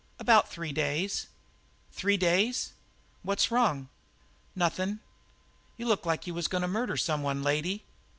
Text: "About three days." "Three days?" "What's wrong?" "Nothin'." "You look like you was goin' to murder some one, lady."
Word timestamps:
"About 0.17 0.49
three 0.49 0.71
days." 0.71 1.27
"Three 1.91 2.17
days?" 2.17 2.73
"What's 3.21 3.51
wrong?" 3.51 3.87
"Nothin'." 4.55 4.99
"You 5.77 5.85
look 5.85 6.07
like 6.07 6.25
you 6.25 6.33
was 6.33 6.47
goin' 6.47 6.61
to 6.63 6.67
murder 6.67 6.97
some 6.97 7.21
one, 7.21 7.43
lady." 7.43 7.83